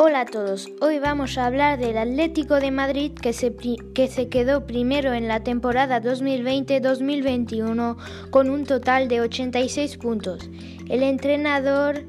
Hola 0.00 0.20
a 0.20 0.26
todos, 0.26 0.68
hoy 0.80 1.00
vamos 1.00 1.36
a 1.36 1.46
hablar 1.46 1.76
del 1.76 1.98
Atlético 1.98 2.60
de 2.60 2.70
Madrid 2.70 3.10
que 3.20 3.32
se, 3.32 3.52
que 3.56 4.06
se 4.06 4.28
quedó 4.28 4.64
primero 4.64 5.12
en 5.12 5.26
la 5.26 5.42
temporada 5.42 6.00
2020-2021 6.00 7.96
con 8.30 8.48
un 8.48 8.62
total 8.64 9.08
de 9.08 9.22
86 9.22 9.96
puntos. 9.96 10.48
El 10.88 11.02
entrenador 11.02 12.04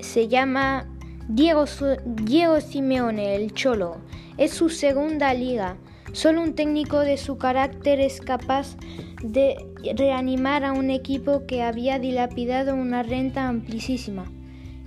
se 0.00 0.28
llama 0.28 0.86
Diego, 1.28 1.64
Diego 2.04 2.60
Simeone, 2.60 3.36
el 3.36 3.54
Cholo. 3.54 4.02
Es 4.36 4.52
su 4.52 4.68
segunda 4.68 5.32
liga. 5.32 5.78
Solo 6.12 6.42
un 6.42 6.54
técnico 6.54 7.00
de 7.00 7.16
su 7.16 7.38
carácter 7.38 8.00
es 8.00 8.20
capaz 8.20 8.76
de 9.22 9.56
reanimar 9.96 10.62
a 10.62 10.74
un 10.74 10.90
equipo 10.90 11.46
que 11.46 11.62
había 11.62 11.98
dilapidado 11.98 12.74
una 12.74 13.02
renta 13.02 13.48
amplísima. 13.48 14.30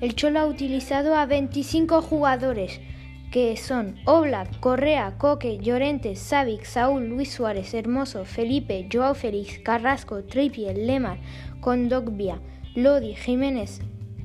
El 0.02 0.16
Cholo 0.16 0.40
ha 0.40 0.48
utilizado 0.48 1.16
a 1.16 1.28
25 1.28 2.02
jugadores, 2.02 2.82
que 3.32 3.56
son 3.56 3.98
Oblak, 4.06 4.60
Correa, 4.60 5.14
Coque, 5.20 5.60
Llorente, 5.60 6.16
Savic, 6.16 6.64
Saúl, 6.64 7.08
Luis 7.08 7.32
Suárez, 7.32 7.76
Hermoso, 7.76 8.26
Felipe, 8.26 8.90
Joao 8.92 9.14
Félix, 9.14 9.60
Carrasco, 9.60 10.24
Trippier, 10.24 10.76
Lemar, 10.76 11.20
Condogbia, 11.60 12.40
Lodi, 12.74 13.14
Jiménez, 13.14 13.80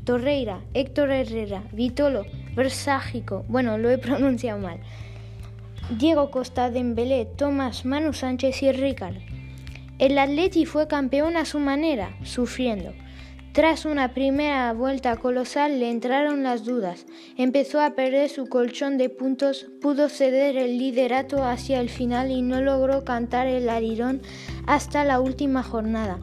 Torreira, 0.04 0.62
Héctor 0.72 1.10
Herrera, 1.10 1.62
Vitolo, 1.72 2.24
Verságico, 2.54 3.44
bueno, 3.46 3.76
lo 3.76 3.90
he 3.90 3.98
pronunciado 4.06 4.58
mal, 4.58 4.80
Diego 5.90 6.30
Costa, 6.30 6.70
Dembélé, 6.70 7.26
Tomás, 7.26 7.84
Manu 7.84 8.14
Sánchez 8.14 8.62
y 8.62 8.72
Ricard. 8.72 9.16
El 9.98 10.18
Atleti 10.18 10.64
fue 10.64 10.88
campeón 10.88 11.36
a 11.36 11.44
su 11.44 11.58
manera, 11.58 12.16
sufriendo. 12.24 12.94
Tras 13.56 13.86
una 13.86 14.12
primera 14.12 14.70
vuelta 14.74 15.16
colosal 15.16 15.80
le 15.80 15.90
entraron 15.90 16.42
las 16.42 16.66
dudas. 16.66 17.06
Empezó 17.38 17.80
a 17.80 17.94
perder 17.94 18.28
su 18.28 18.48
colchón 18.50 18.98
de 18.98 19.08
puntos, 19.08 19.64
pudo 19.80 20.10
ceder 20.10 20.58
el 20.58 20.76
liderato 20.76 21.42
hacia 21.42 21.80
el 21.80 21.88
final 21.88 22.30
y 22.30 22.42
no 22.42 22.60
logró 22.60 23.02
cantar 23.06 23.46
el 23.46 23.70
arirón 23.70 24.20
hasta 24.66 25.04
la 25.04 25.20
última 25.20 25.62
jornada. 25.62 26.20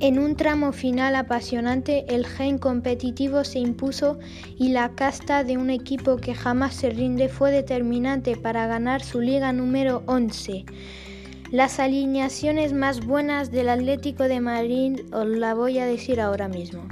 En 0.00 0.18
un 0.18 0.34
tramo 0.34 0.72
final 0.72 1.14
apasionante, 1.14 2.04
el 2.08 2.26
gen 2.26 2.58
competitivo 2.58 3.44
se 3.44 3.60
impuso 3.60 4.18
y 4.58 4.70
la 4.70 4.96
casta 4.96 5.44
de 5.44 5.56
un 5.56 5.70
equipo 5.70 6.16
que 6.16 6.34
jamás 6.34 6.74
se 6.74 6.90
rinde 6.90 7.28
fue 7.28 7.52
determinante 7.52 8.34
para 8.34 8.66
ganar 8.66 9.04
su 9.04 9.20
liga 9.20 9.52
número 9.52 10.02
11. 10.06 10.64
Las 11.50 11.80
alineaciones 11.80 12.72
más 12.72 13.04
buenas 13.04 13.50
del 13.50 13.70
Atlético 13.70 14.28
de 14.28 14.40
Madrid 14.40 15.00
os 15.12 15.26
la 15.26 15.54
voy 15.54 15.80
a 15.80 15.84
decir 15.84 16.20
ahora 16.20 16.46
mismo. 16.46 16.86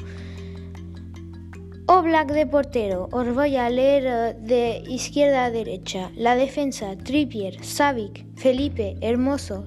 Oblak 1.86 2.32
de 2.32 2.44
portero, 2.44 3.08
os 3.12 3.32
voy 3.32 3.54
a 3.54 3.70
leer 3.70 4.04
eh, 4.04 4.36
de 4.40 4.82
izquierda 4.90 5.44
a 5.44 5.50
derecha. 5.52 6.10
La 6.16 6.34
defensa, 6.34 6.96
Trippier, 6.96 7.64
Savic, 7.64 8.26
Felipe, 8.34 8.96
Hermoso. 9.00 9.64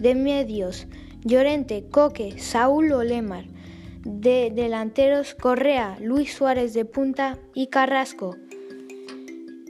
De 0.00 0.14
medios, 0.14 0.86
Llorente, 1.22 1.84
Coque, 1.90 2.38
Saúl 2.38 2.92
Olemar. 2.92 3.44
De 4.04 4.50
delanteros, 4.54 5.34
Correa, 5.34 5.98
Luis 6.00 6.32
Suárez 6.32 6.72
de 6.72 6.86
punta 6.86 7.38
y 7.54 7.66
Carrasco. 7.66 8.36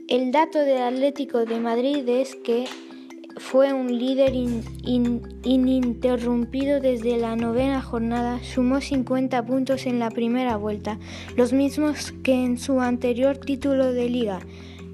El 0.07 0.31
dato 0.31 0.59
del 0.59 0.81
Atlético 0.81 1.43
de 1.43 1.59
Madrid 1.59 2.07
es 2.07 2.35
que 2.37 2.65
fue 3.41 3.73
un 3.73 3.97
líder 3.97 4.33
ininterrumpido 5.43 6.79
desde 6.79 7.17
la 7.17 7.35
novena 7.35 7.81
jornada, 7.81 8.39
sumó 8.43 8.79
50 8.79 9.43
puntos 9.45 9.87
en 9.87 9.99
la 9.99 10.11
primera 10.11 10.55
vuelta, 10.57 10.99
los 11.35 11.51
mismos 11.51 12.13
que 12.23 12.45
en 12.45 12.57
su 12.57 12.79
anterior 12.79 13.37
título 13.37 13.91
de 13.91 14.09
liga, 14.09 14.39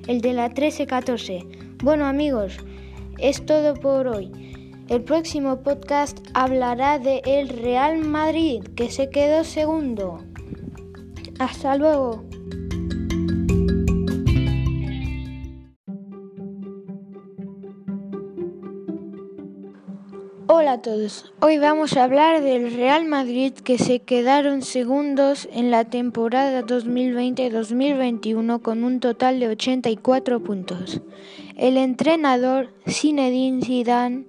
el 0.07 0.21
de 0.21 0.33
la 0.33 0.49
13-14. 0.51 1.45
Bueno 1.83 2.05
amigos, 2.05 2.57
es 3.19 3.45
todo 3.45 3.75
por 3.75 4.07
hoy. 4.07 4.31
El 4.87 5.03
próximo 5.03 5.61
podcast 5.61 6.17
hablará 6.33 6.97
de 6.97 7.21
el 7.25 7.49
Real 7.49 7.99
Madrid, 7.99 8.63
que 8.75 8.89
se 8.89 9.09
quedó 9.09 9.43
segundo. 9.43 10.23
Hasta 11.37 11.75
luego. 11.75 12.26
Hola 20.49 20.71
a 20.71 20.81
todos, 20.81 21.33
hoy 21.41 21.57
vamos 21.57 21.97
a 21.97 22.05
hablar 22.05 22.41
del 22.41 22.73
Real 22.73 23.03
Madrid 23.03 23.51
que 23.51 23.77
se 23.77 23.99
quedaron 23.99 24.61
segundos 24.61 25.49
en 25.51 25.71
la 25.71 25.83
temporada 25.83 26.61
2020-2021 26.63 28.61
con 28.61 28.85
un 28.85 29.01
total 29.01 29.41
de 29.41 29.49
84 29.49 30.39
puntos. 30.41 31.01
El 31.57 31.75
entrenador 31.75 32.69
Zinedine 32.87 33.61
Zidane 33.61 34.27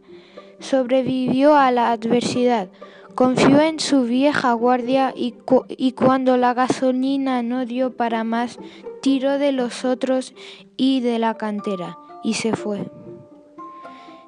sobrevivió 0.59 1.55
a 1.55 1.71
la 1.71 1.93
adversidad, 1.93 2.67
confió 3.15 3.61
en 3.61 3.79
su 3.79 4.03
vieja 4.03 4.53
guardia 4.55 5.15
y, 5.17 5.37
y 5.69 5.93
cuando 5.93 6.37
la 6.37 6.53
gasolina 6.53 7.45
no 7.45 7.65
dio 7.65 7.97
para 7.97 8.25
más, 8.25 8.59
tiró 9.03 9.39
de 9.39 9.53
los 9.53 9.85
otros 9.85 10.35
y 10.77 11.01
de 11.01 11.21
la 11.21 11.35
cantera 11.35 11.97
y 12.25 12.35
se 12.35 12.57
fue. 12.57 12.98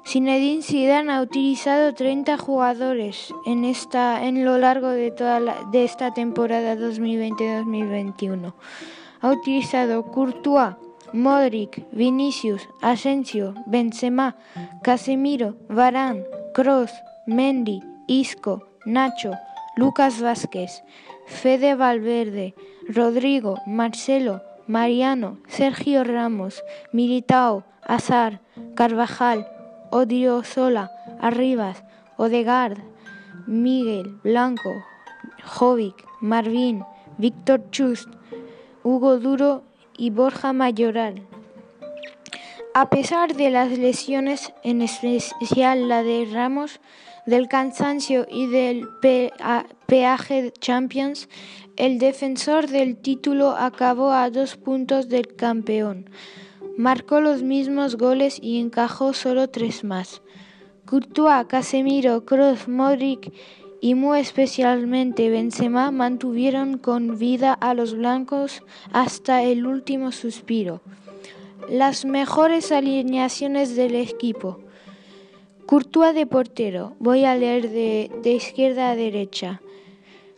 Zinedine 0.05 0.63
Zidane 0.63 1.11
ha 1.13 1.21
utilizado 1.21 1.93
30 1.93 2.37
jugadores 2.37 3.33
en, 3.45 3.63
esta, 3.63 4.25
en 4.25 4.43
lo 4.43 4.57
largo 4.57 4.89
de 4.89 5.11
toda 5.11 5.39
de 5.71 5.83
esta 5.83 6.13
temporada 6.13 6.75
2020-2021. 6.75 8.53
Ha 9.21 9.29
utilizado 9.29 10.03
Courtois, 10.03 10.75
Modric, 11.13 11.85
Vinicius, 11.91 12.67
Asensio, 12.81 13.53
Benzema, 13.67 14.35
Casemiro, 14.81 15.55
Varane, 15.69 16.25
Kroos, 16.53 16.91
Mendy, 17.27 17.81
Isco, 18.07 18.67
Nacho, 18.85 19.31
Lucas 19.75 20.19
Vázquez, 20.19 20.83
Fede 21.27 21.75
Valverde, 21.75 22.55
Rodrigo, 22.89 23.57
Marcelo, 23.67 24.41
Mariano, 24.67 25.37
Sergio 25.47 26.03
Ramos, 26.03 26.63
Militao, 26.91 27.63
Azar, 27.83 28.41
Carvajal, 28.75 29.47
Odriozola, 29.91 30.89
Arribas, 31.19 31.83
Odegaard, 32.17 32.79
Miguel, 33.45 34.19
Blanco, 34.23 34.83
Jovic, 35.43 35.95
Marvin, 36.21 36.83
Víctor 37.17 37.69
Chust, 37.71 38.09
Hugo 38.83 39.19
Duro 39.19 39.63
y 39.97 40.09
Borja 40.09 40.53
Mayoral. 40.53 41.21
A 42.73 42.89
pesar 42.89 43.35
de 43.35 43.49
las 43.49 43.77
lesiones, 43.77 44.53
en 44.63 44.81
especial 44.81 45.89
la 45.89 46.03
de 46.03 46.25
Ramos, 46.31 46.79
del 47.25 47.49
cansancio 47.49 48.25
y 48.29 48.47
del 48.47 48.87
peaje 49.87 50.53
Champions, 50.59 51.27
el 51.75 51.99
defensor 51.99 52.67
del 52.67 52.97
título 52.97 53.51
acabó 53.51 54.11
a 54.11 54.29
dos 54.29 54.55
puntos 54.55 55.09
del 55.09 55.35
campeón. 55.35 56.09
Marcó 56.81 57.21
los 57.21 57.43
mismos 57.43 57.95
goles 57.95 58.39
y 58.41 58.59
encajó 58.59 59.13
solo 59.13 59.51
tres 59.51 59.83
más. 59.83 60.23
Courtois, 60.87 61.45
Casemiro, 61.47 62.25
Kroos, 62.25 62.67
Modric 62.67 63.31
y 63.81 63.93
muy 63.93 64.19
especialmente 64.19 65.29
Benzema 65.29 65.91
mantuvieron 65.91 66.79
con 66.79 67.19
vida 67.19 67.53
a 67.53 67.75
los 67.75 67.95
blancos 67.95 68.63
hasta 68.93 69.43
el 69.43 69.67
último 69.67 70.11
suspiro. 70.11 70.81
Las 71.69 72.03
mejores 72.03 72.71
alineaciones 72.71 73.75
del 73.75 73.93
equipo. 73.93 74.57
Courtois 75.67 76.15
de 76.15 76.25
portero, 76.25 76.95
voy 76.97 77.25
a 77.25 77.35
leer 77.35 77.69
de, 77.69 78.09
de 78.23 78.31
izquierda 78.31 78.89
a 78.89 78.95
derecha. 78.95 79.61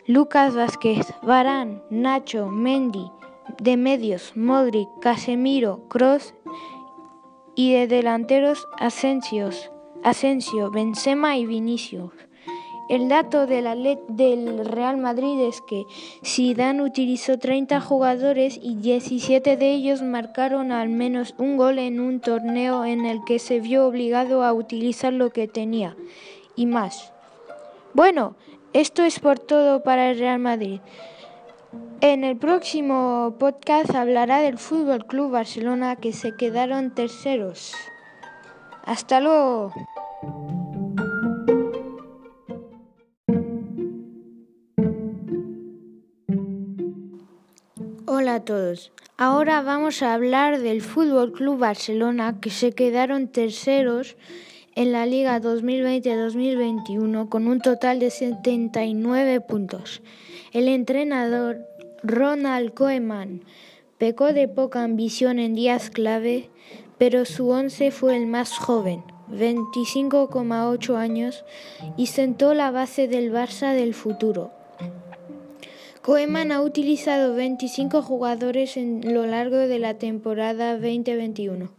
Lucas 0.08 0.54
Vázquez, 0.54 1.08
Varán, 1.22 1.82
Nacho, 1.90 2.50
Mendy, 2.50 3.10
de 3.60 3.78
medios 3.78 4.34
Modric, 4.36 4.90
Casemiro, 5.02 5.88
Cross 5.90 6.34
y 7.56 7.74
de 7.74 7.88
delanteros 7.88 8.68
Asensios, 8.80 9.72
Asensio, 10.04 10.72
Benzema 10.72 11.38
y 11.38 11.46
Vinicius. 11.46 12.12
El 12.90 13.08
dato 13.08 13.48
del 13.48 14.66
Real 14.66 14.98
Madrid 14.98 15.40
es 15.40 15.62
que 15.62 15.86
Zidane 16.26 16.84
utilizó 16.84 17.40
30 17.40 17.80
jugadores 17.80 18.60
y 18.62 18.76
17 18.76 19.56
de 19.56 19.72
ellos 19.72 20.02
marcaron 20.02 20.74
al 20.74 20.90
menos 20.90 21.34
un 21.38 21.56
gol 21.56 21.80
en 21.80 22.02
un 22.02 22.20
torneo 22.20 22.84
en 22.84 23.06
el 23.06 23.24
que 23.24 23.40
se 23.40 23.62
vio 23.62 23.88
obligado 23.88 24.44
a 24.44 24.52
utilizar 24.52 25.14
lo 25.14 25.30
que 25.30 25.48
tenía 25.48 25.96
y 26.58 26.66
más. 26.66 27.14
Bueno, 27.94 28.36
esto 28.74 29.04
es 29.04 29.20
por 29.20 29.40
todo 29.40 29.82
para 29.84 30.12
el 30.12 30.20
Real 30.20 30.40
Madrid. 30.40 30.82
En 32.02 32.24
el 32.24 32.38
próximo 32.38 33.38
podcast 33.40 33.96
hablará 33.96 34.40
del 34.40 34.58
Fútbol 34.58 35.06
Club 35.06 35.32
Barcelona 35.32 35.96
que 35.96 36.12
se 36.12 36.36
quedaron 36.36 36.94
terceros. 36.94 37.74
Hasta 38.84 39.22
luego. 39.22 39.74
Hola 48.06 48.36
a 48.36 48.40
todos. 48.44 48.92
Ahora 49.18 49.62
vamos 49.62 50.04
a 50.04 50.14
hablar 50.14 50.60
del 50.60 50.82
Fútbol 50.82 51.32
Club 51.32 51.60
Barcelona 51.60 52.40
que 52.42 52.50
se 52.50 52.74
quedaron 52.74 53.28
terceros 53.30 54.18
en 54.76 54.92
la 54.92 55.06
Liga 55.06 55.40
2020-2021 55.40 57.30
con 57.30 57.48
un 57.48 57.62
total 57.62 58.00
de 58.00 58.10
79 58.10 59.42
puntos. 59.42 60.02
El 60.54 60.68
entrenador 60.68 61.66
Ronald 62.04 62.76
Koeman 62.76 63.42
pecó 63.98 64.34
de 64.34 64.48
poca 64.48 64.84
ambición 64.84 65.40
en 65.40 65.56
días 65.56 65.90
clave, 65.90 66.52
pero 67.00 67.26
su 67.26 67.50
once 67.50 67.90
fue 67.90 68.16
el 68.16 68.28
más 68.28 68.60
joven, 68.60 69.04
25,8 69.32 70.96
años, 70.96 71.44
y 71.98 72.06
sentó 72.06 72.54
la 72.54 72.70
base 72.70 73.08
del 73.08 73.34
Barça 73.34 73.74
del 73.74 73.96
futuro. 73.96 74.52
Koeman 76.04 76.52
ha 76.52 76.62
utilizado 76.62 77.34
25 77.34 78.04
jugadores 78.04 78.78
en 78.78 79.12
lo 79.12 79.26
largo 79.26 79.58
de 79.58 79.80
la 79.80 79.98
temporada 79.98 80.74
2021, 80.74 81.72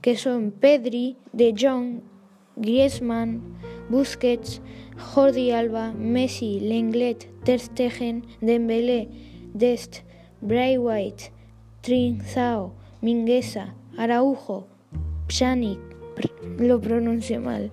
que 0.00 0.16
son 0.16 0.52
Pedri, 0.52 1.16
De 1.34 1.52
Jong, 1.54 2.00
Griezmann, 2.56 3.42
Busquets, 3.88 4.60
Jordi 4.96 5.52
Alba, 5.52 5.92
Messi, 5.92 6.60
Lenglet, 6.60 7.28
Ter 7.44 7.58
Stegen, 7.58 8.24
Dembélé, 8.40 9.08
Dest, 9.54 10.02
Bray 10.40 10.76
White, 10.76 11.30
Trinzao, 11.82 12.72
Mingueza, 13.00 13.74
Araujo, 13.96 14.66
Pjanic, 15.28 15.78
lo 16.58 16.80
pronuncio 16.80 17.40
mal, 17.40 17.70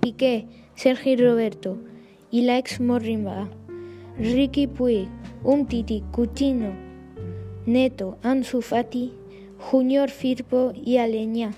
Piqué, 0.00 0.46
Sergi 0.74 1.16
Roberto, 1.16 1.78
Ilaix 2.30 2.80
Morrimba, 2.80 3.48
Ricky 4.18 4.66
Puig, 4.66 5.08
Umtiti, 5.42 6.02
Coutinho, 6.12 6.72
Neto, 7.66 8.18
Ansu 8.22 8.60
Fati, 8.60 9.12
Junior 9.58 10.10
Firpo 10.10 10.72
y 10.74 10.98
Aleña. 10.98 11.52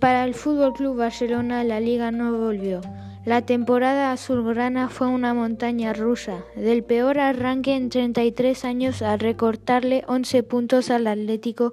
Para 0.00 0.24
el 0.24 0.34
Fútbol 0.34 0.72
Club 0.72 0.96
Barcelona 0.96 1.64
la 1.64 1.80
liga 1.80 2.10
no 2.10 2.36
volvió. 2.36 2.80
La 3.26 3.42
temporada 3.42 4.12
azulgrana 4.12 4.88
fue 4.88 5.08
una 5.08 5.34
montaña 5.34 5.92
rusa, 5.92 6.44
del 6.54 6.84
peor 6.84 7.18
arranque 7.18 7.74
en 7.74 7.90
33 7.90 8.64
años 8.64 9.02
a 9.02 9.16
recortarle 9.16 10.04
11 10.06 10.44
puntos 10.44 10.90
al 10.90 11.08
Atlético 11.08 11.72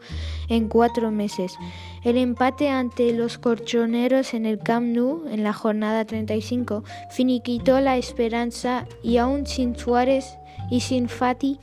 en 0.49 0.67
cuatro 0.67 1.11
meses. 1.11 1.55
El 2.03 2.17
empate 2.17 2.69
ante 2.69 3.13
los 3.13 3.37
corchoneros 3.37 4.33
en 4.33 4.47
el 4.47 4.57
Camp 4.57 4.95
Nou 4.95 5.27
en 5.29 5.43
la 5.43 5.53
jornada 5.53 6.05
35 6.05 6.83
finiquitó 7.11 7.79
la 7.81 7.97
esperanza 7.97 8.87
y 9.03 9.17
aún 9.17 9.45
sin 9.45 9.75
Suárez 9.77 10.25
y 10.71 10.79
sin 10.79 11.07
Fati, 11.07 11.59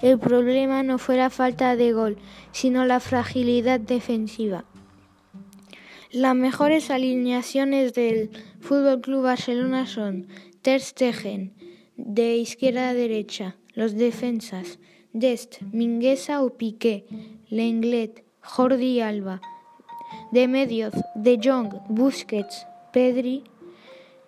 el 0.00 0.18
problema 0.18 0.82
no 0.82 0.96
fue 0.96 1.18
la 1.18 1.28
falta 1.28 1.76
de 1.76 1.92
gol, 1.92 2.16
sino 2.52 2.86
la 2.86 2.98
fragilidad 2.98 3.78
defensiva. 3.78 4.64
Las 6.14 6.36
mejores 6.36 6.92
alineaciones 6.92 7.92
del 7.92 8.30
Fútbol 8.60 9.00
Club 9.00 9.24
Barcelona 9.24 9.84
son 9.84 10.28
Ter 10.62 10.80
Stegen, 10.80 11.54
de 11.96 12.36
izquierda 12.36 12.90
a 12.90 12.94
derecha, 12.94 13.56
los 13.74 13.96
defensas 13.96 14.78
Dest, 15.12 15.60
Mingueza 15.72 16.40
o 16.44 16.50
Piqué, 16.50 17.04
Lenglet, 17.48 18.22
Jordi 18.42 19.00
Alba, 19.00 19.40
de 20.30 20.46
medios 20.46 20.94
De 21.16 21.40
Jong, 21.42 21.80
Busquets, 21.88 22.64
Pedri, 22.92 23.42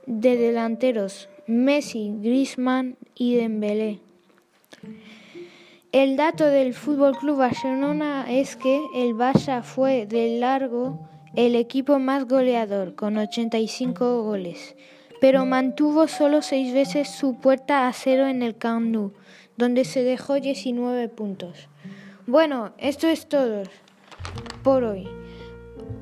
de 0.06 0.36
delanteros 0.36 1.28
Messi, 1.46 2.12
Griezmann 2.20 2.96
y 3.14 3.36
Dembélé. 3.36 4.00
El 5.92 6.16
dato 6.16 6.46
del 6.46 6.74
Fútbol 6.74 7.16
Club 7.16 7.38
Barcelona 7.38 8.26
es 8.28 8.56
que 8.56 8.84
el 8.92 9.14
Barça 9.14 9.62
fue 9.62 10.06
de 10.06 10.40
largo 10.40 11.14
el 11.36 11.54
equipo 11.54 11.98
más 11.98 12.26
goleador, 12.26 12.94
con 12.94 13.18
85 13.18 14.22
goles, 14.22 14.74
pero 15.20 15.44
mantuvo 15.44 16.08
solo 16.08 16.40
seis 16.40 16.72
veces 16.72 17.08
su 17.08 17.38
puerta 17.38 17.86
a 17.86 17.92
cero 17.92 18.26
en 18.26 18.42
el 18.42 18.56
Camp 18.56 18.90
Nou, 18.90 19.12
donde 19.56 19.84
se 19.84 20.02
dejó 20.02 20.40
19 20.40 21.10
puntos. 21.10 21.68
Bueno, 22.26 22.72
esto 22.78 23.06
es 23.06 23.28
todo 23.28 23.64
por 24.62 24.84
hoy. 24.84 25.06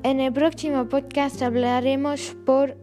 En 0.03 0.21
el 0.21 0.31
próximo 0.31 0.87
podcast 0.87 1.41
hablaremos 1.41 2.35
por 2.45 2.77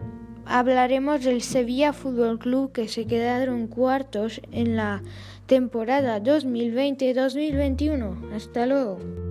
hablaremos 0.45 1.25
del 1.25 1.41
Sevilla 1.41 1.93
Fútbol 1.93 2.39
Club 2.39 2.73
que 2.73 2.89
se 2.89 3.07
quedaron 3.07 3.67
cuartos 3.67 4.43
en 4.51 4.77
la 4.77 5.03
temporada 5.47 6.21
2020-2021. 6.21 8.35
Hasta 8.35 8.67
luego. 8.67 9.22